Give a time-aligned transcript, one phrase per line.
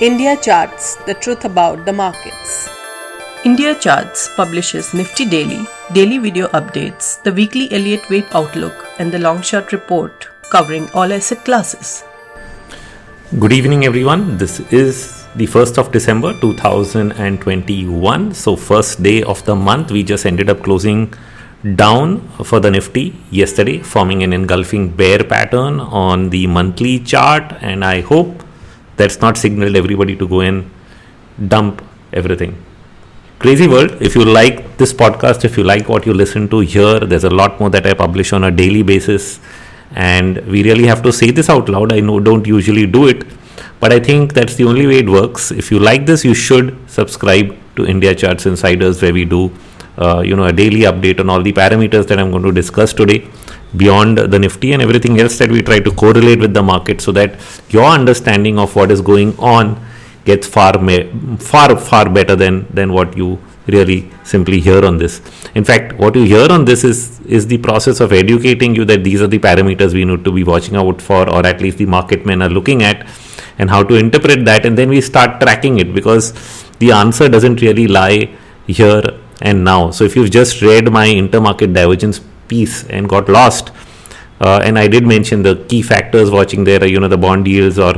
[0.00, 2.68] India Charts The Truth About the Markets.
[3.44, 9.18] India Charts publishes Nifty Daily, daily video updates, the weekly Elliott Wave Outlook, and the
[9.18, 12.04] long short report covering all asset classes.
[13.40, 14.38] Good evening, everyone.
[14.38, 18.34] This is the 1st of December 2021.
[18.34, 21.12] So, first day of the month, we just ended up closing
[21.74, 27.52] down for the Nifty yesterday, forming an engulfing bear pattern on the monthly chart.
[27.60, 28.44] And I hope
[28.98, 30.70] that's not signaled everybody to go and
[31.48, 31.82] dump
[32.12, 32.56] everything.
[33.38, 34.02] Crazy world.
[34.02, 37.30] If you like this podcast, if you like what you listen to here, there's a
[37.30, 39.38] lot more that I publish on a daily basis.
[39.94, 41.92] And we really have to say this out loud.
[41.92, 43.24] I know don't usually do it,
[43.80, 45.52] but I think that's the only way it works.
[45.52, 49.52] If you like this, you should subscribe to India Charts Insiders, where we do,
[49.96, 52.92] uh, you know, a daily update on all the parameters that I'm going to discuss
[52.92, 53.30] today
[53.76, 57.12] beyond the Nifty and everything else that we try to correlate with the market so
[57.12, 57.38] that
[57.70, 59.78] your understanding of what is going on
[60.24, 60.72] gets far
[61.38, 65.20] far far better than than what you really simply hear on this.
[65.54, 69.04] In fact what you hear on this is is the process of educating you that
[69.04, 71.86] these are the parameters we need to be watching out for or at least the
[71.86, 73.06] market men are looking at
[73.58, 76.32] and how to interpret that and then we start tracking it because
[76.78, 78.30] the answer doesn't really lie
[78.66, 79.02] here
[79.40, 79.90] and now.
[79.90, 83.70] So if you've just read my intermarket divergence piece and got lost.
[84.40, 87.78] Uh, and I did mention the key factors watching there, you know, the bond yields
[87.78, 87.94] or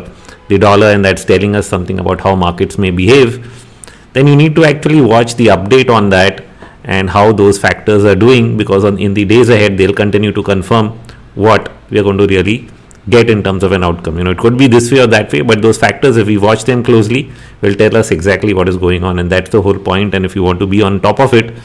[0.49, 3.67] the dollar, and that's telling us something about how markets may behave.
[4.13, 6.45] Then you need to actually watch the update on that
[6.85, 10.43] and how those factors are doing because on, in the days ahead they'll continue to
[10.43, 10.99] confirm
[11.35, 12.69] what we are going to really
[13.09, 14.19] get in terms of an outcome.
[14.19, 16.37] You know, it could be this way or that way, but those factors, if we
[16.39, 19.79] watch them closely, will tell us exactly what is going on, and that's the whole
[19.79, 20.15] point.
[20.15, 21.57] And if you want to be on top of it,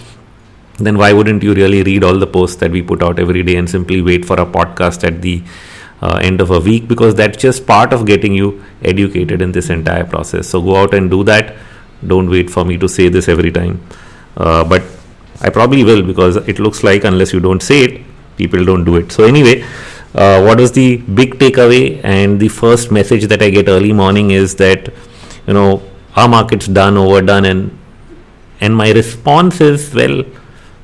[0.77, 3.55] then why wouldn't you really read all the posts that we put out every day
[3.55, 5.41] and simply wait for a podcast at the
[6.01, 6.87] uh, end of a week?
[6.87, 10.49] Because that's just part of getting you educated in this entire process.
[10.49, 11.55] So go out and do that.
[12.05, 13.81] Don't wait for me to say this every time.
[14.35, 14.83] Uh, but
[15.41, 18.01] i probably will because it looks like unless you don't say it
[18.37, 19.11] people don't do it.
[19.11, 19.65] So anyway
[20.13, 24.31] uh, what was the big takeaway and the first message that i get early morning
[24.31, 24.93] is that
[25.45, 25.81] you know
[26.15, 27.45] our market's done overdone?
[27.45, 27.77] And
[28.61, 30.23] and my response is well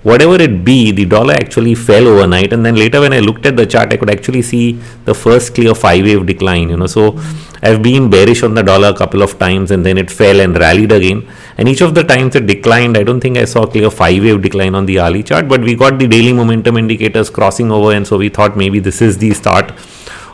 [0.03, 2.53] whatever it be, the dollar actually fell overnight.
[2.53, 4.73] And then later, when I looked at the chart, I could actually see
[5.05, 6.69] the first clear five wave decline.
[6.69, 7.19] You know, so
[7.61, 10.57] I've been bearish on the dollar a couple of times, and then it fell and
[10.57, 11.27] rallied again.
[11.57, 14.23] And each of the times it declined, I don't think I saw a clear five
[14.23, 17.93] wave decline on the hourly chart, but we got the daily momentum indicators crossing over,
[17.93, 19.71] and so we thought maybe this is the start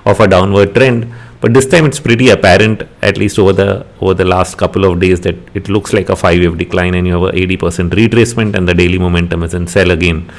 [0.05, 4.13] of a downward trend but this time it's pretty apparent at least over the over
[4.13, 7.13] the last couple of days that it looks like a five wave decline and you
[7.13, 10.31] have a 80% retracement and the daily momentum is in sell again.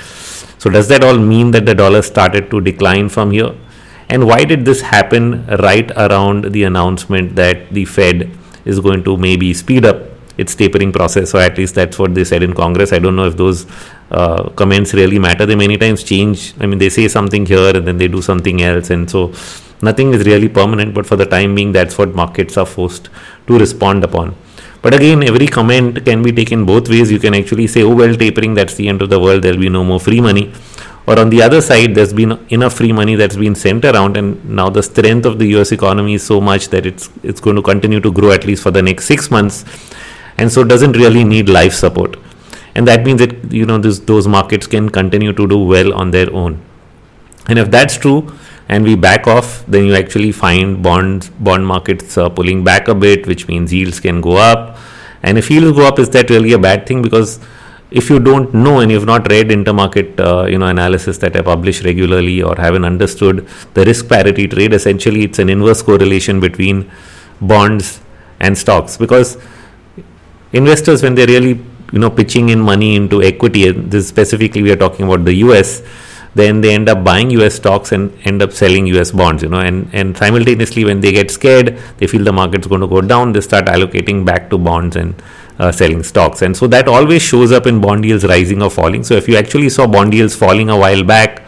[0.59, 3.55] So does that all mean that the dollar started to decline from here?
[4.09, 8.31] And why did this happen right around the announcement that the fed
[8.65, 10.03] is going to maybe speed up
[10.37, 11.35] its tapering process?
[11.35, 12.93] Or at least that's what they said in congress.
[12.93, 13.67] I don't know if those
[14.11, 15.45] uh, comments really matter.
[15.47, 16.55] They many times change.
[16.61, 18.91] I mean they say something here and then they do something else.
[18.91, 19.33] And so
[19.83, 23.11] nothing is really permanent but for the time being that's what markets are forced
[23.47, 24.35] to respond upon.
[24.81, 27.11] But again every comment can be taken both ways.
[27.11, 29.43] You can actually say oh well tapering that's the end of the world.
[29.43, 30.53] There'll be no more free money.
[31.07, 34.43] Or on the other side there's been enough free money that's been sent around and
[34.49, 37.63] now the strength of the US economy is so much that it's it's going to
[37.63, 39.65] continue to grow at least for the next 6 months.
[40.39, 42.17] And so doesn't really need life support
[42.79, 46.13] and that means that you know this, those markets can continue to do well on
[46.13, 46.61] their own
[47.49, 48.21] and if that's true
[48.69, 52.95] and we back off, then you actually find bonds bond markets uh, pulling back a
[52.95, 54.77] bit, which means yields can go up.
[55.23, 57.01] And if yields go up, is that really a bad thing?
[57.01, 57.41] Because
[57.91, 61.41] if you don't know and you've not read intermarket uh, you know analysis that I
[61.41, 66.91] publish regularly or haven't understood the risk parity trade, essentially it's an inverse correlation between
[67.41, 68.03] bonds
[68.41, 69.39] and stocks because
[70.53, 71.55] investors when they're really
[71.93, 75.35] you know pitching in money into equity, and this specifically we are talking about the
[75.47, 75.83] US
[76.35, 79.61] then they end up buying US stocks and end up selling US bonds, you know,
[79.61, 83.33] and, and simultaneously when they get scared, they feel the market's going to go down,
[83.33, 85.21] they start allocating back to bonds and
[85.59, 86.43] uh, selling stocks.
[86.43, 89.03] And so that always shows up in bond yields rising or falling.
[89.05, 91.45] So if you actually saw bond yields falling a while back,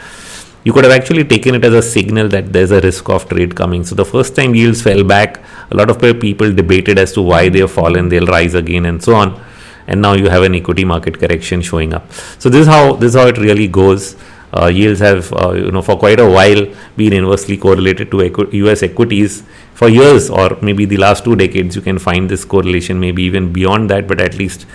[0.64, 3.54] you could have actually taken it as a signal that there's a risk off trade
[3.54, 3.84] coming.
[3.84, 7.48] So the first time yields fell back, a lot of people debated as to why
[7.48, 9.40] they have fallen, they'll rise again, and so on.
[9.90, 12.12] And now you have an equity market correction showing up.
[12.38, 14.16] So this is how this is how it really goes.
[14.52, 16.62] Uh, yields have uh, you know for quite a while
[16.96, 19.42] been inversely correlated to equi- US equities.
[19.74, 23.50] For years or maybe the last two decades you can find this correlation maybe even
[23.52, 24.66] beyond that but at least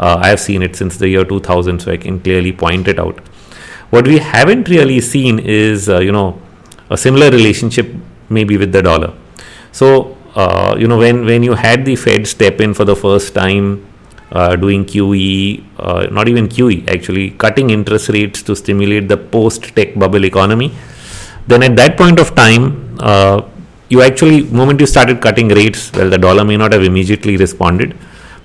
[0.00, 2.98] uh, I have seen it since the year 2000 so I can clearly point it
[2.98, 3.18] out.
[3.90, 6.40] What we haven't really seen is uh, you know
[6.90, 7.94] a similar relationship
[8.28, 9.12] maybe with the dollar.
[9.72, 13.34] So uh, you know, when when you had the Fed step in for the first
[13.34, 13.86] time,
[14.32, 19.98] uh, doing QE, uh, not even QE, actually cutting interest rates to stimulate the post-tech
[19.98, 20.72] bubble economy,
[21.46, 23.42] then at that point of time, uh,
[23.88, 27.96] you actually, moment you started cutting rates, well, the dollar may not have immediately responded,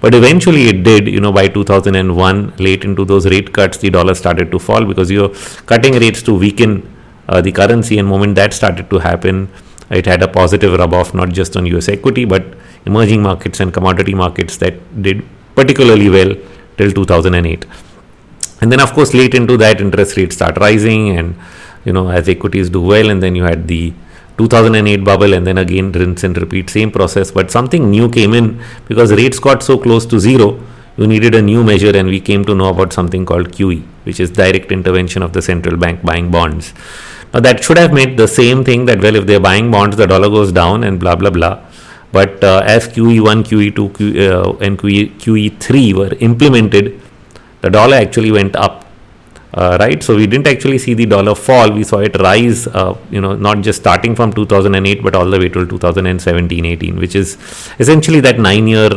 [0.01, 1.07] but eventually it did.
[1.07, 5.09] You know, by 2001, late into those rate cuts, the dollar started to fall because
[5.09, 5.29] you're
[5.65, 6.93] cutting rates to weaken
[7.29, 9.49] uh, the currency, and moment that started to happen
[9.89, 12.45] it had a positive rub off not just on US equity but
[12.85, 15.25] emerging markets and commodity markets that did
[15.59, 16.33] particularly well
[16.77, 17.65] till 2008.
[18.61, 21.35] And then, of course, late into that, interest rates start rising, and
[21.85, 23.93] you know, as equities do well, and then you had the
[24.37, 27.31] 2008 bubble, and then again, rinse and repeat, same process.
[27.31, 30.49] But something new came in because rates got so close to zero,
[30.97, 34.19] you needed a new measure, and we came to know about something called QE, which
[34.19, 36.73] is direct intervention of the central bank buying bonds.
[37.33, 40.07] Now, that should have meant the same thing that, well, if they're buying bonds, the
[40.07, 41.59] dollar goes down and blah, blah, blah.
[42.11, 46.99] But uh, as QE1, QE2, Q, uh, and QE, QE3 were implemented,
[47.61, 48.85] the dollar actually went up.
[49.53, 51.71] Uh, right, so we didn't actually see the dollar fall.
[51.71, 52.67] We saw it rise.
[52.67, 57.15] Uh, you know, not just starting from 2008, but all the way till 2017-18, which
[57.15, 57.37] is
[57.79, 58.89] essentially that nine-year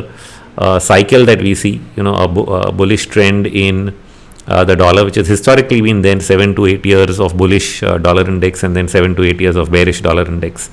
[0.58, 1.81] uh, cycle that we see.
[1.97, 3.94] You know, a, bu- a bullish trend in
[4.47, 7.97] uh, the dollar, which has historically been then seven to eight years of bullish uh,
[7.99, 10.70] dollar index and then seven to eight years of bearish dollar index.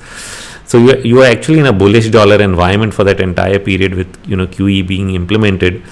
[0.70, 4.10] So you you are actually in a bullish dollar environment for that entire period with
[4.32, 5.82] you know QE being implemented,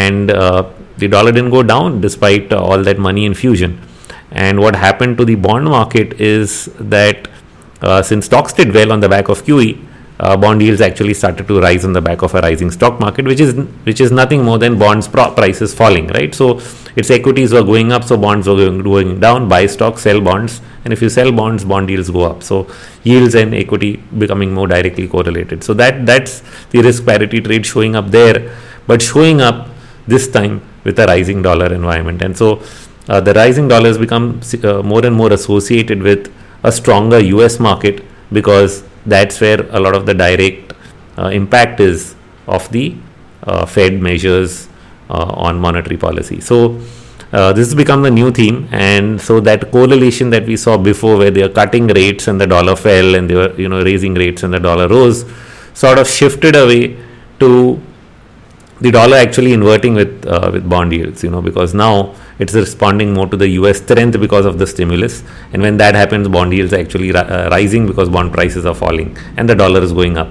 [0.00, 0.64] and uh,
[0.98, 3.80] the dollar didn't go down despite uh, all that money infusion.
[4.30, 7.28] And what happened to the bond market is that
[7.80, 9.86] uh, since stocks did well on the back of QE,
[10.20, 13.24] uh, bond yields actually started to rise on the back of a rising stock market,
[13.24, 13.54] which is
[13.88, 16.34] which is nothing more than bonds pro- prices falling, right?
[16.34, 16.60] So
[16.96, 19.48] its equities were going up, so bonds were going, going down.
[19.48, 22.42] Buy stocks, sell bonds, and if you sell bonds, bond yields go up.
[22.42, 22.68] So
[23.04, 25.62] yields and equity becoming more directly correlated.
[25.64, 28.54] So that that's the risk parity trade showing up there,
[28.86, 29.68] but showing up
[30.06, 32.62] this time with a rising dollar environment, and so.
[33.08, 36.32] Uh, the rising dollar has become uh, more and more associated with
[36.62, 40.74] a stronger US market because that's where a lot of the direct
[41.18, 42.14] uh, impact is
[42.46, 42.94] of the
[43.44, 44.68] uh, Fed measures
[45.10, 46.40] on monetary policy.
[46.40, 46.80] So
[47.32, 51.16] uh, this has become the new theme, and so that correlation that we saw before,
[51.16, 54.14] where they are cutting rates and the dollar fell, and they were you know raising
[54.14, 55.24] rates and the dollar rose,
[55.74, 56.98] sort of shifted away
[57.38, 57.80] to
[58.80, 61.22] the dollar actually inverting with uh, with bond yields.
[61.22, 65.22] You know because now it's responding more to the US strength because of the stimulus.
[65.52, 69.16] And when that happens, bond yields are actually uh, rising because bond prices are falling
[69.36, 70.28] and the dollar is going up.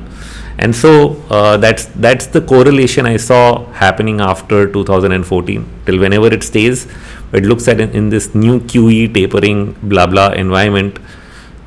[0.62, 0.92] And so
[1.30, 6.86] uh, that's that's the correlation I saw happening after 2014 till whenever it stays.
[7.32, 11.00] It looks at in, in this new QE tapering blah blah environment.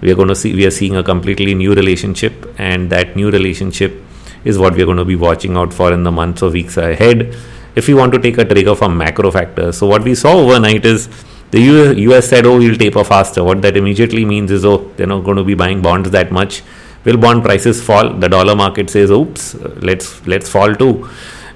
[0.03, 3.31] We are going to see we are seeing a completely new relationship, and that new
[3.31, 3.99] relationship
[4.45, 6.77] is what we are going to be watching out for in the months or weeks
[6.77, 7.35] ahead
[7.75, 9.79] if we want to take a trigger from macro factors.
[9.79, 11.09] So what we saw overnight is
[11.51, 11.61] the
[12.09, 13.45] US said, oh, we'll taper faster.
[13.45, 16.63] What that immediately means is, oh, they're not going to be buying bonds that much.
[17.05, 18.15] Will bond prices fall?
[18.15, 19.55] The dollar market says, oops,
[19.89, 21.09] let's let's fall too,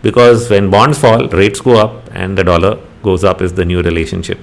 [0.03, 3.83] because when bonds fall, rates go up and the dollar goes up is the new
[3.83, 4.39] relationship.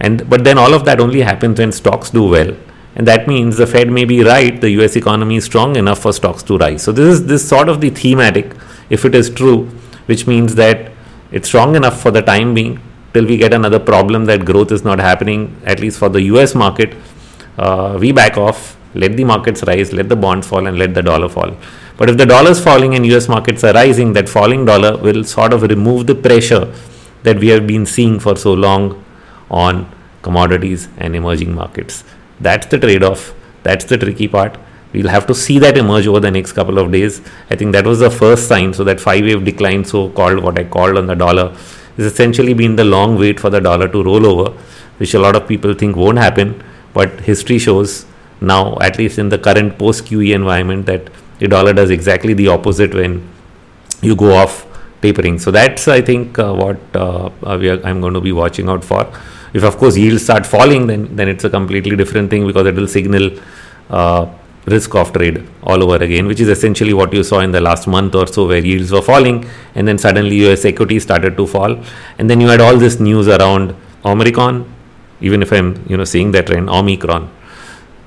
[0.00, 2.56] And but then all of that only happens when stocks do well,
[2.94, 4.58] and that means the Fed may be right.
[4.60, 4.96] The U.S.
[4.96, 6.82] economy is strong enough for stocks to rise.
[6.82, 8.54] So this is this sort of the thematic,
[8.88, 9.66] if it is true,
[10.06, 10.92] which means that
[11.32, 12.80] it's strong enough for the time being
[13.12, 16.54] till we get another problem that growth is not happening, at least for the US
[16.54, 16.94] market.
[17.58, 21.02] Uh, we back off, let the markets rise, let the bonds fall, and let the
[21.02, 21.56] dollar fall.
[21.96, 25.22] But if the dollar is falling and US markets are rising, that falling dollar will
[25.24, 26.72] sort of remove the pressure
[27.22, 29.04] that we have been seeing for so long
[29.50, 29.90] on
[30.22, 32.04] commodities and emerging markets.
[32.40, 33.34] That's the trade off.
[33.62, 34.56] That's the tricky part.
[34.92, 37.20] We'll have to see that emerge over the next couple of days.
[37.50, 38.72] I think that was the first sign.
[38.72, 41.54] So that five wave decline, so called what I called on the dollar,
[41.96, 44.56] is essentially been the long wait for the dollar to roll over,
[44.96, 46.62] which a lot of people think won't happen.
[46.92, 48.06] But history shows
[48.40, 52.48] now, at least in the current post QE environment, that the dollar does exactly the
[52.48, 53.28] opposite when
[54.02, 54.66] you go off
[55.02, 55.38] tapering.
[55.38, 59.10] So that's I think uh, what uh, are, I'm going to be watching out for.
[59.52, 62.74] If of course yields start falling, then then it's a completely different thing because it
[62.74, 63.30] will signal
[63.90, 64.26] uh,
[64.66, 67.86] risk off trade all over again, which is essentially what you saw in the last
[67.86, 71.78] month or so, where yields were falling, and then suddenly US equities started to fall,
[72.18, 74.72] and then you had all this news around Omicron,
[75.20, 77.30] even if I'm you know seeing that trend, Omicron,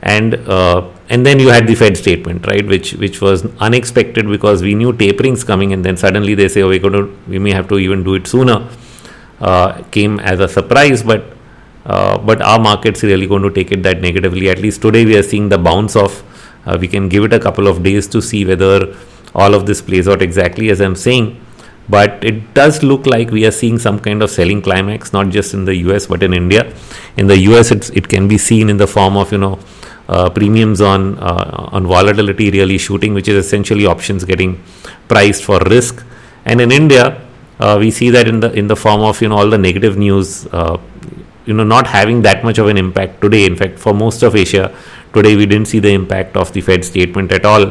[0.03, 4.62] and uh, and then you had the Fed statement, right, which which was unexpected because
[4.62, 7.51] we knew tapering's coming, and then suddenly they say, oh, we're going to we may
[7.51, 8.67] have to even do it sooner.
[9.39, 11.25] Uh, came as a surprise, but
[11.86, 14.50] uh, but our market's really going to take it that negatively.
[14.50, 16.24] At least today, we are seeing the bounce of
[16.65, 18.95] Uh, we can give it a couple of days to see whether
[19.36, 21.39] all of this plays out exactly as I'm saying.
[21.89, 25.53] But it does look like we are seeing some kind of selling climax, not just
[25.53, 26.74] in the US but in India.
[27.17, 29.60] In the US, it can be seen in the form of you know
[30.07, 34.62] uh, premiums on uh, on volatility really shooting, which is essentially options getting
[35.07, 36.03] priced for risk.
[36.45, 37.22] And in India,
[37.60, 39.98] uh, we see that in the in the form of you know all the negative
[39.98, 40.77] news uh,
[41.45, 44.36] you know not having that much of an impact today in fact for most of
[44.36, 44.75] asia
[45.13, 47.65] today we didn't see the impact of the fed statement at all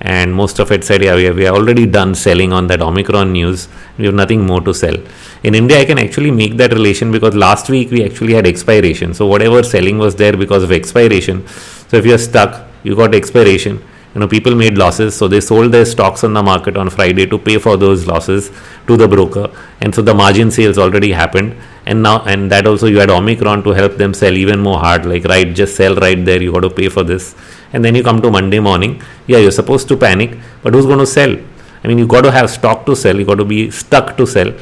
[0.00, 2.80] and most of it said yeah we are, we are already done selling on that
[2.80, 3.68] omicron news.
[3.98, 4.96] We have nothing more to sell.
[5.42, 9.14] In india i can actually make that relation because last week we actually had expiration.
[9.14, 11.46] So whatever selling was there because of expiration.
[11.48, 13.82] So if you're stuck you got expiration.
[14.14, 15.14] You know people made losses.
[15.14, 18.50] So they sold their stocks on the market on friday to pay for those losses
[18.86, 19.50] to the broker.
[19.80, 21.56] And so the margin sales already happened.
[21.86, 25.06] And now and that also you had omicron to help them sell even more hard.
[25.06, 26.42] Like right just sell right there.
[26.42, 27.34] You got to pay for this
[27.72, 29.02] and then you come to monday morning.
[29.26, 31.36] Yeah you're supposed to panic but who's going to sell?
[31.82, 34.26] I mean you got to have stock to sell you got to be stuck to
[34.26, 34.52] sell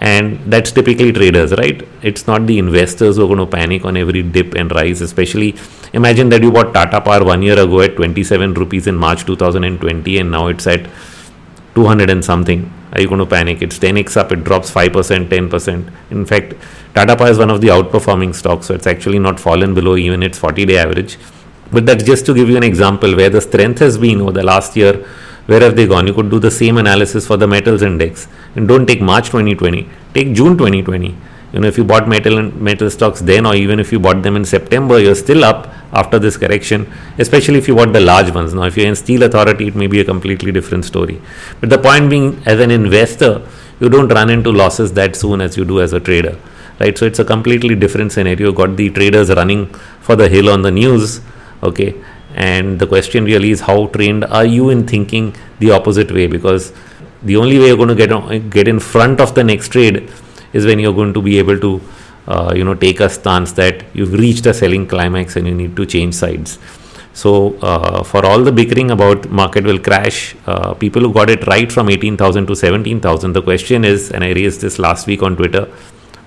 [0.00, 1.86] and that's typically traders right?
[2.02, 5.56] It's not the investors who are going to panic on every dip and rise especially
[5.92, 10.18] imagine that you bought tata power one year ago at 27 rupees in march 2020
[10.18, 10.88] and now it's at
[11.74, 12.72] 200 and something.
[12.92, 13.60] Are you going to panic?
[13.62, 16.54] It's 10x up it drops 5% 10% in fact
[16.94, 20.22] tata power is one of the outperforming stocks so it's actually not fallen below even
[20.22, 21.18] its 40 day average
[21.70, 24.42] but that's just to give you an example where the strength has been over the
[24.42, 25.04] last year
[25.48, 26.06] where have they gone?
[26.06, 28.28] You could do the same analysis for the metals index.
[28.54, 31.16] And don't take March 2020, take June 2020.
[31.54, 34.22] You know, if you bought metal and metal stocks then, or even if you bought
[34.22, 36.86] them in September, you're still up after this correction,
[37.18, 38.52] especially if you bought the large ones.
[38.52, 41.18] Now, if you're in Steel Authority, it may be a completely different story.
[41.60, 43.40] But the point being, as an investor,
[43.80, 46.38] you don't run into losses that soon as you do as a trader,
[46.78, 46.98] right?
[46.98, 48.52] So it's a completely different scenario.
[48.52, 49.72] Got the traders running
[50.02, 51.22] for the hill on the news,
[51.62, 51.94] okay,
[52.34, 56.26] and the question really is how trained are you in thinking the opposite way?
[56.26, 56.72] Because
[57.22, 60.10] the only way you're going to get on, get in front of the next trade
[60.52, 61.80] is when you're going to be able to
[62.26, 65.76] uh, you know take a stance that you've reached a selling climax and you need
[65.76, 66.58] to change sides.
[67.12, 71.46] So uh, for all the bickering about market will crash uh, people who got it
[71.48, 75.34] right from 18000 to 17000 the question is and i raised this last week on
[75.34, 75.66] twitter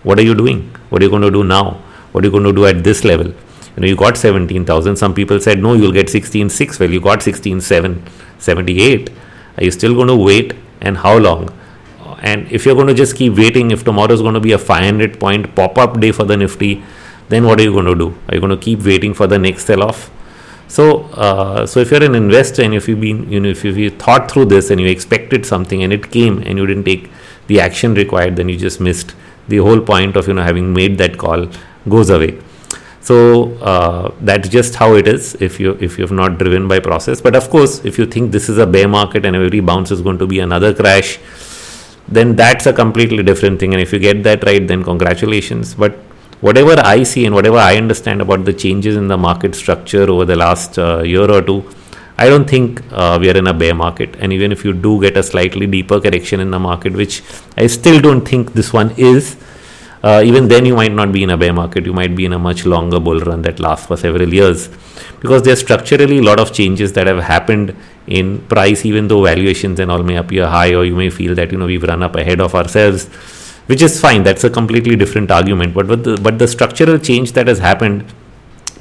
[0.04, 0.70] what are you doing?
[0.90, 1.80] What are you going to do now?
[2.12, 3.34] What are you going to do at this level
[3.76, 7.22] you know you got 17000 some people said no you'll get 166 well you got
[7.22, 9.10] 16778
[9.58, 10.54] are you still going to wait?
[10.82, 11.50] And how long?
[12.22, 14.58] And if you're going to just keep waiting if tomorrow is going to be a
[14.58, 16.84] 500 point pop up day for the nifty
[17.30, 18.10] then what are you going to do?
[18.28, 20.12] Are you going to keep waiting for the next sell off
[20.68, 23.90] so uh, so if you're an investor and if you've been you know if you
[23.90, 27.10] thought through this and you expected something and it came and you didn't take
[27.48, 29.16] the action required then you just missed
[29.48, 31.48] the whole point of you know having made that call
[31.90, 32.38] goes away
[33.02, 37.20] so uh, that's just how it is if you if you've not driven by process.
[37.20, 40.02] But of course if you think this is a bear market and every bounce is
[40.02, 41.20] going to be another crash
[42.08, 43.74] then that's a completely different thing.
[43.74, 45.74] And if you get that right then congratulations.
[45.74, 45.98] But
[46.42, 50.26] whatever i see and whatever i understand about the changes in the market structure over
[50.26, 51.64] the last uh, year or two
[52.18, 54.16] i don't think uh, we are in a bear market.
[54.20, 57.24] And even if you do get a slightly deeper correction in the market which
[57.58, 59.38] i still don't think this one is
[60.04, 61.86] uh, even then you might not be in a bear market.
[61.86, 64.70] You might be in a much longer bull run that lasts for several years.
[65.20, 67.76] Because there's structurally a lot of changes that have happened
[68.08, 71.52] in price even though valuations and all may appear high or you may feel that
[71.52, 73.08] you know we've run up ahead of ourselves
[73.68, 74.24] which is fine.
[74.24, 75.74] That's a completely different argument.
[75.74, 78.06] But but the, but the structural change that has happened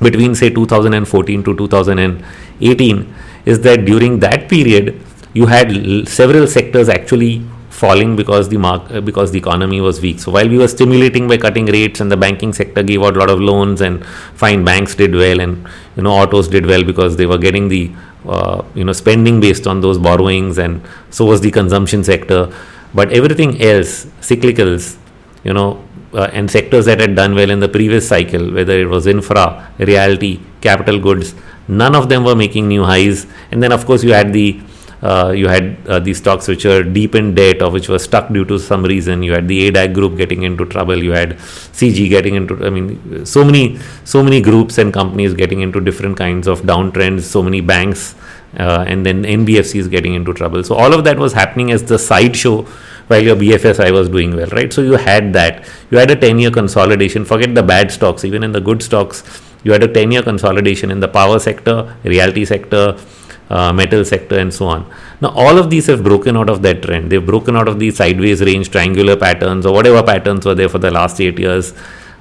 [0.01, 5.01] between say 2014 to 2018 is that during that period
[5.35, 7.47] you had l- several sectors actually
[7.81, 10.19] falling because the mark uh, because the economy was weak.
[10.21, 13.19] So while we were stimulating by cutting rates and the banking sector gave out a
[13.19, 14.05] lot of loans and
[14.45, 17.91] fine banks did well and you know autos did well because they were getting the
[18.27, 22.53] uh, you know spending based on those borrowings and so was the consumption sector.
[22.93, 24.97] But everything else, cyclicals,
[25.45, 25.69] you know,
[26.13, 29.73] uh, and sectors that had done well in the previous cycle, whether it was infra,
[29.79, 31.35] realty, capital goods,
[31.69, 33.27] none of them were making new highs.
[33.53, 34.61] And then, of course, you had the
[35.03, 38.31] uh, you had uh, these stocks which were deep in debt or which were stuck
[38.33, 39.23] due to some reason.
[39.23, 41.03] You had the ADAG group getting into trouble.
[41.03, 42.65] You had CG getting into.
[42.65, 47.23] I mean, so many, so many groups and companies getting into different kinds of downtrends.
[47.23, 48.15] So many banks,
[48.59, 50.63] uh, and then NBFCs getting into trouble.
[50.65, 52.67] So all of that was happening as the sideshow
[53.07, 54.73] while your BFSI was doing well, right?
[54.73, 55.67] So you had that.
[55.91, 57.25] You had a 10 year consolidation.
[57.25, 59.25] Forget the bad stocks, even in the good stocks,
[59.65, 62.97] you had a 10 year consolidation in the power sector, realty sector,
[63.51, 64.91] uh, metal sector, and so on.
[65.21, 67.11] Now, all of these have broken out of that trend.
[67.11, 70.79] They've broken out of these sideways range, triangular patterns, or whatever patterns were there for
[70.79, 71.75] the last eight years,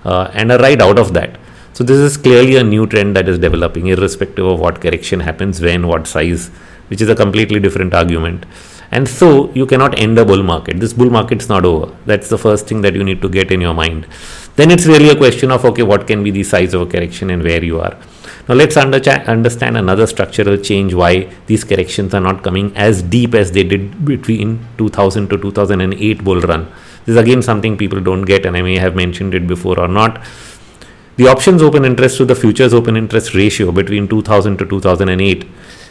[0.04, 1.40] uh, and are right out of that.
[1.74, 5.62] So this is clearly a new trend that is developing, irrespective of what correction happens,
[5.62, 6.50] when, what size,
[6.88, 8.46] which is a completely different argument.
[8.92, 10.80] And so you cannot end a bull market.
[10.80, 11.96] This bull market's not over.
[12.08, 14.08] That's the first thing that you need to get in your mind.
[14.56, 17.30] Then it's really a question of okay, what can be the size of a correction
[17.30, 17.96] and where you are.
[18.50, 23.52] Now let's understand another structural change why these corrections are not coming as deep as
[23.52, 26.66] they did between 2000 to 2008 bull run.
[27.06, 29.88] This is again something people don't get, and I may have mentioned it before or
[29.88, 30.24] not.
[31.18, 35.46] The options open interest to the futures open interest ratio between 2000 to 2008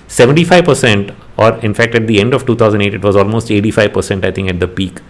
[0.09, 4.49] 75% or in fact at the end of 2008 it was almost 85% i think
[4.49, 5.03] at the peak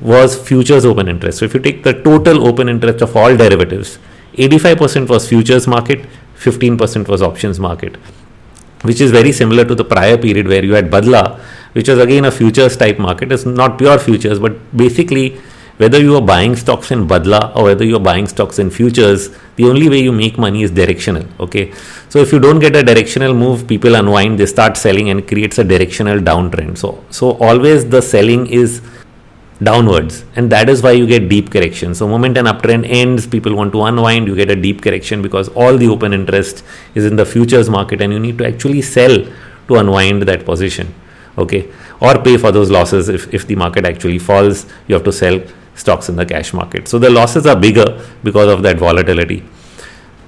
[0.00, 3.98] was futures open interest so if you take the total open interest of all derivatives
[4.34, 6.06] 85% was futures market
[6.44, 7.96] 15% was options market
[8.82, 11.40] which is very similar to the prior period where you had badla
[11.72, 13.32] which was again a futures type market.
[13.32, 15.40] It's not pure futures but basically
[15.78, 19.30] whether you are buying stocks in badla or whether you are buying stocks in futures
[19.56, 21.72] the only way you make money is directional okay?
[22.08, 25.58] So if you don't get a directional move people unwind they start selling and creates
[25.58, 26.78] a directional downtrend.
[26.78, 28.82] So so always the selling is
[29.62, 33.54] downwards and that is why you get deep correction so moment an uptrend ends people
[33.54, 36.64] want to unwind you get a deep correction because all the open interest
[36.94, 39.16] is in the futures market and you need to actually sell
[39.68, 40.92] to unwind that position
[41.38, 45.12] okay or pay for those losses if, if the market actually falls you have to
[45.12, 45.40] sell
[45.74, 46.88] stocks in the cash market.
[46.88, 49.44] So the losses are bigger because of that volatility.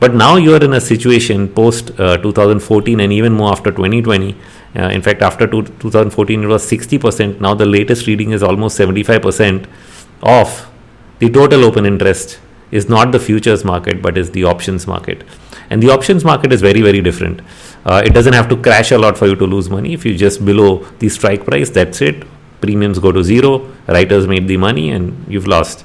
[0.00, 4.36] But now you are in a situation post uh, 2014 and even more after 2020.
[4.76, 7.40] Uh, in fact, after two, 2014, it was 60%.
[7.40, 9.66] Now the latest reading is almost 75%
[10.22, 10.70] of
[11.18, 12.40] the total open interest
[12.70, 15.22] is not the futures market but is the options market.
[15.70, 17.40] And the options market is very, very different.
[17.84, 19.92] Uh, it doesn't have to crash a lot for you to lose money.
[19.92, 22.24] If you just below the strike price, that's it
[22.64, 23.52] premiums go to zero,
[23.86, 25.84] writers made the money, and you've lost.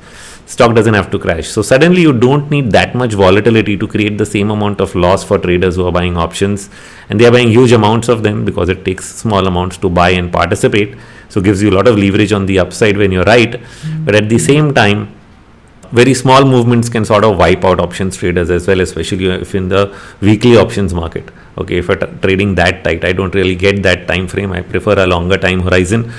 [0.54, 1.48] Stock doesn't have to crash.
[1.48, 5.24] So suddenly you don't need that much volatility to create the same amount of loss
[5.24, 6.72] for traders who are buying options,
[7.08, 10.10] and they are buying huge amounts of them because it takes small amounts to buy
[10.10, 10.98] and participate.
[11.30, 14.06] So gives you a lot of leverage on the upside when you're right, mm-hmm.
[14.06, 15.16] but at the same time,
[15.92, 19.70] very small movements can sort of wipe out options traders as well, especially if in
[19.70, 21.30] the weekly options market.
[21.60, 24.52] Okay, if you're t- trading that tight, I don't really get that time frame.
[24.52, 26.12] I prefer a longer time horizon.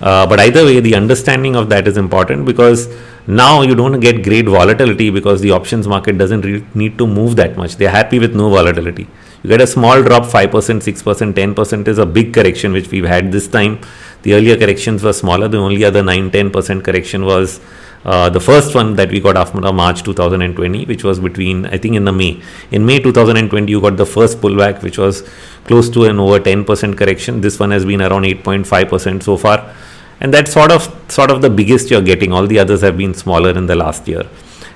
[0.00, 2.88] Uh, but either way, the understanding of that is important because
[3.28, 7.36] now you don't get great volatility because the options market doesn't re- need to move
[7.36, 7.76] that much.
[7.76, 9.06] They're happy with no volatility.
[9.42, 13.30] You get a small drop, 5%, 6%, 10% is a big correction which we've had
[13.30, 13.80] this time.
[14.22, 15.46] The earlier corrections were smaller.
[15.46, 17.60] The only other 9 10% correction was
[18.06, 21.96] uh, the first one that we got after March 2020, which was between, I think,
[21.96, 22.42] in the May.
[22.70, 25.28] In May 2020, you got the first pullback, which was
[25.64, 27.42] close to an over 10% correction.
[27.42, 29.74] This one has been around 8.5% so far
[30.20, 32.32] and that's sort of sort of the biggest you're getting.
[32.32, 34.24] All the others have been smaller in the last year.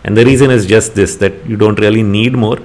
[0.05, 2.59] And the reason is just this that you don't really need more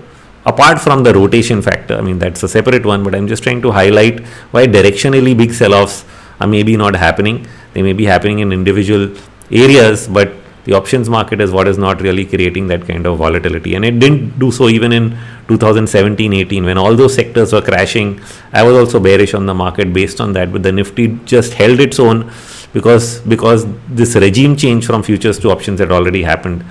[0.46, 1.96] apart from the rotation factor.
[1.96, 5.54] I mean that's a separate one but i'm just trying to highlight why directionally big
[5.54, 6.06] sell-offs
[6.40, 7.48] are maybe not happening.
[7.74, 9.16] They may be happening in individual
[9.52, 10.32] areas but
[10.66, 13.76] the options market is what is not really creating that kind of volatility.
[13.76, 18.20] And it didn't do so even in 2017 18 when all those sectors were crashing
[18.52, 20.52] i was also bearish on the market based on that.
[20.52, 22.32] But the nifty just held its own
[22.74, 26.64] because because this regime change from futures to options had already happened.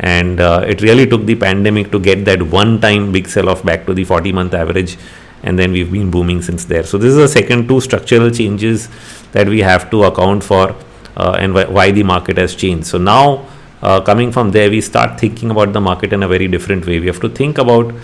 [0.00, 3.64] And uh, it really took the pandemic to get that one time big sell off
[3.64, 4.96] back to the 40 month average.
[5.44, 6.84] And then we've been booming since there.
[6.84, 8.88] So this is the second two structural changes
[9.32, 10.74] that we have to account for
[11.16, 12.86] uh, and wh- why the market has changed.
[12.86, 13.46] So now
[13.82, 17.00] uh, coming from there we start thinking about the market in a very different way.
[17.00, 17.94] We have to think about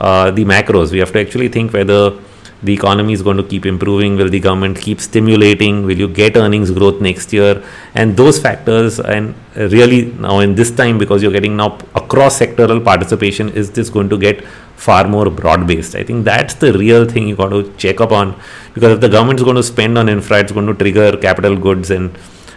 [0.00, 0.92] uh, the macros.
[0.92, 2.18] We have to actually think whether
[2.62, 4.16] the economy is going to keep improving.
[4.16, 5.84] Will the government keep stimulating?
[5.84, 7.62] Will you get earnings growth next year?
[7.94, 12.82] And those factors and really now in this time because you're getting now across sectoral
[12.82, 14.44] participation is this going to get
[14.76, 18.12] far more broad based i think that's the real thing you got to check up
[18.12, 18.38] on.
[18.74, 21.56] Because if the government is going to spend on infra it's going to trigger capital
[21.56, 22.16] goods and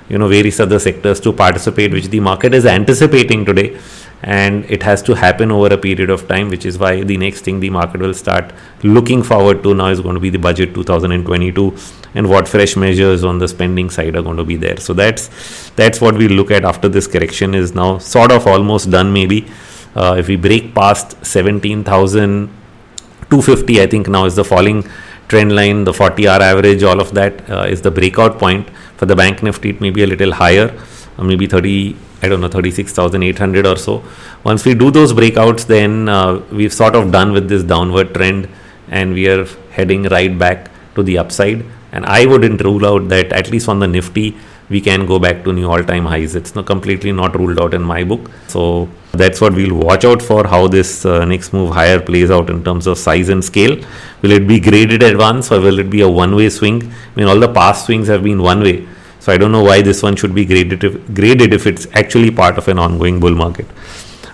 [0.10, 3.80] you know various other sectors to participate which the market is anticipating today
[4.22, 7.42] and it has to happen over a period of time which is why the next
[7.42, 8.52] thing the market will start
[8.84, 11.74] looking forward to now is going to be the budget 2022
[12.16, 14.78] and what fresh measures on the spending side are going to be there.
[14.78, 18.92] So that's that's what we look at after this correction is now sort of almost
[18.92, 19.48] done maybe.
[19.96, 24.88] Uh, if we break past 17250 i think now is the falling
[25.28, 28.70] trend line the 40 hour average all of that uh, is the breakout point.
[28.98, 30.72] For the bank nifty it may be a little higher
[31.18, 34.04] uh, maybe 30 I don't know 36,800 or so.
[34.44, 38.50] Once we do those breakouts, then uh, we've sort of done with this downward trend,
[38.90, 41.66] and we are heading right back to the upside.
[41.92, 44.36] and I wouldn't rule out that at least on the Nifty
[44.70, 46.36] we can go back to new all-time highs.
[46.36, 48.30] It's not completely not ruled out in my book.
[48.48, 52.50] So that's what we'll watch out for how this uh, next move higher plays out
[52.52, 53.76] in terms of size and scale.
[54.22, 56.84] Will it be graded advance or will it be a one-way swing?
[56.84, 58.88] I mean, all the past swings have been one-way.
[59.20, 62.32] So I don't know why this one should be graded if, graded if it's actually
[62.32, 63.66] part of an ongoing bull market.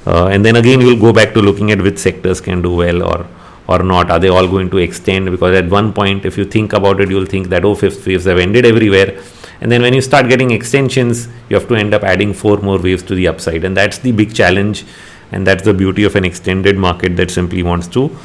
[0.05, 3.03] Uh, and then again, we'll go back to looking at which sectors can do well
[3.03, 3.27] or
[3.67, 4.11] or not.
[4.11, 5.31] Are they all going to extend?
[5.31, 8.25] Because at one point, if you think about it, you'll think that oh, fifth waves
[8.25, 9.19] have ended everywhere
[9.61, 12.79] and then when you start getting extensions you have to end up adding four more
[12.79, 14.83] waves to the upside and that's the big challenge
[15.31, 18.15] and that's the beauty of an extended market that simply wants to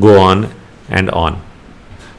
[0.00, 0.50] go on
[0.88, 1.42] and on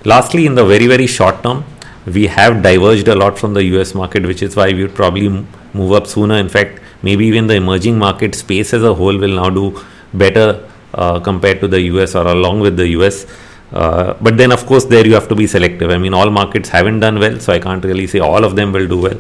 [0.06, 1.64] lastly in the very very short term
[2.14, 5.30] we have diverged a lot from the us market which is why we would probably
[5.74, 9.36] move up sooner in fact maybe even the emerging market space as a whole will
[9.42, 9.66] now do
[10.14, 10.48] better
[10.94, 13.26] uh, compared to the us or along with the us
[13.72, 15.92] uh, but then, of course, there you have to be selective.
[15.92, 18.72] I mean, all markets haven't done well, so I can't really say all of them
[18.72, 19.20] will do well.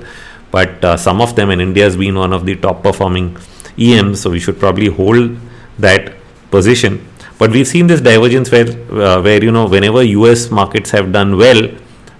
[0.52, 3.38] But uh, some of them, and India has been one of the top performing
[3.78, 5.38] EMs, so we should probably hold
[5.78, 6.16] that
[6.50, 7.06] position.
[7.38, 11.38] But we've seen this divergence where, uh, where you know, whenever US markets have done
[11.38, 11.70] well,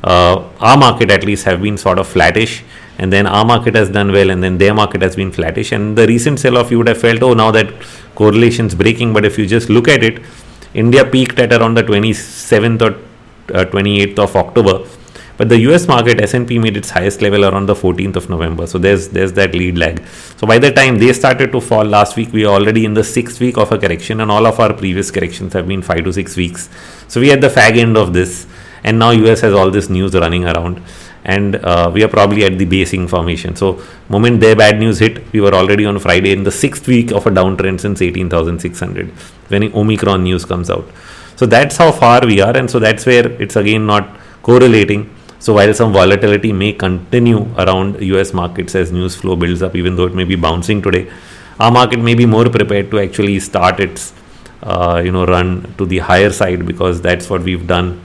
[0.04, 2.64] our market at least have been sort of flattish,
[2.98, 5.72] and then our market has done well, and then their market has been flattish.
[5.72, 7.74] And the recent sell-off, you would have felt, oh, now that
[8.16, 9.14] correlation is breaking.
[9.14, 10.22] But if you just look at it,
[10.74, 13.10] India peaked at around the 27th or
[13.56, 14.88] uh, 28th of October,
[15.38, 18.68] but the US market S&P made its highest level around the 14th of November.
[18.68, 20.06] So there's there's that lead lag.
[20.36, 23.04] So by the time they started to fall last week, we are already in the
[23.04, 26.14] sixth week of a correction, and all of our previous corrections have been five to
[26.14, 26.70] six weeks.
[27.08, 28.46] So we are at the fag end of this,
[28.84, 30.82] and now US has all this news running around
[31.26, 33.56] and uh, we are probably at the basing formation.
[33.56, 37.12] So, moment their bad news hit, we were already on Friday in the sixth week
[37.12, 39.10] of a downtrend since 18,600
[39.50, 40.88] when Omicron news comes out.
[41.36, 45.16] So that's how far we are, and so that's where it's again not correlating.
[45.40, 49.96] So while some volatility may continue around US markets as news flow builds up, even
[49.96, 51.10] though it may be bouncing today,
[51.60, 54.14] our market may be more prepared to actually start its
[54.64, 58.02] uh, you know run to the higher side because that's what we've done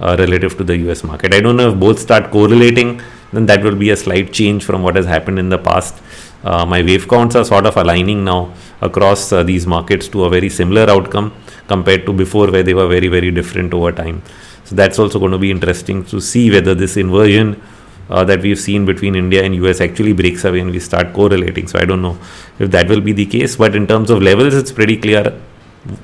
[0.00, 1.34] uh, relative to the US market.
[1.34, 3.00] I don't know if both start correlating,
[3.32, 6.02] then that will be a slight change from what has happened in the past.
[6.44, 10.30] Uh, my wave counts are sort of aligning now across uh, these markets to a
[10.30, 11.32] very similar outcome
[11.66, 14.22] compared to before, where they were very, very different over time.
[14.64, 17.60] So that's also going to be interesting to see whether this inversion
[18.08, 21.66] uh, that we've seen between India and US actually breaks away and we start correlating.
[21.66, 22.18] So I don't know
[22.58, 25.40] if that will be the case, but in terms of levels, it's pretty clear.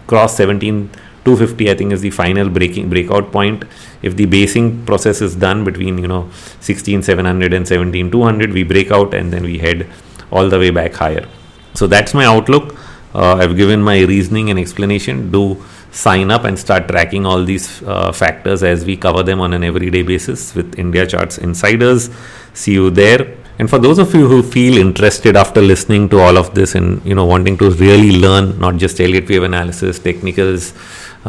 [0.07, 0.91] Cross 17
[1.25, 3.65] 250 i think is the final breaking breakout point.
[4.03, 6.31] If the basing process is done between you know
[6.61, 9.87] 16700 and 17200 we break out and then we head
[10.31, 11.29] all the way back higher.
[11.75, 12.77] So that's my outlook.
[13.15, 15.31] Uh, i've given my reasoning and explanation.
[15.31, 19.53] Do sign up and start tracking all these uh, factors as we cover them on
[19.53, 22.11] an everyday basis with india charts insiders.
[22.55, 23.37] See you there.
[23.59, 27.05] And for those of you who feel interested after listening to all of this and
[27.05, 30.73] you know wanting to really learn not just Elliott wave analysis, technicals,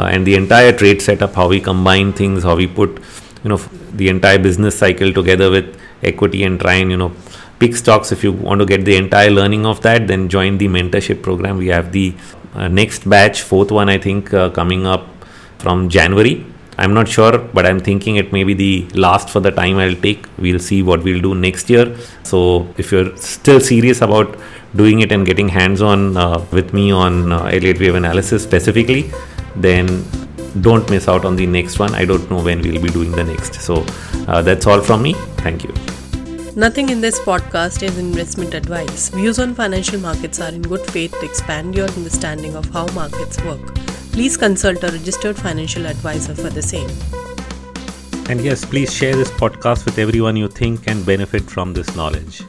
[0.01, 2.99] and the entire trade setup, how we combine things, how we put
[3.43, 3.57] you know
[3.93, 7.11] the entire business cycle together with equity and try and you know
[7.59, 8.11] pick stocks.
[8.11, 11.57] If you want to get the entire learning of that, then join the mentorship program.
[11.57, 12.13] We have the
[12.55, 15.07] uh, next batch, fourth one, I think, uh, coming up
[15.59, 16.45] from January
[16.77, 19.95] I'm not sure, but I'm thinking it may be the last for the time I'll
[19.95, 20.25] take.
[20.37, 21.95] We'll see what we'll do next year.
[22.23, 24.37] So if you're still serious about
[24.75, 29.11] doing it and getting hands on uh, with me on uh, Elliott Wave analysis specifically,
[29.55, 30.05] then
[30.61, 31.93] don't miss out on the next one.
[31.95, 33.55] I don't know when we'll be doing the next.
[33.55, 33.85] So
[34.27, 35.13] uh, that's all from me.
[35.37, 35.73] Thank you.
[36.55, 39.09] Nothing in this podcast is investment advice.
[39.09, 43.43] Views on financial markets are in good faith to expand your understanding of how markets
[43.43, 43.73] work.
[44.11, 46.89] Please consult a registered financial advisor for the same.
[48.29, 52.43] And yes, please share this podcast with everyone you think can benefit from this knowledge.